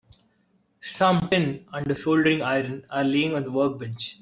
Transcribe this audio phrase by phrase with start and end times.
[0.81, 4.19] Some tin and a soldering iron are laying on the workbench.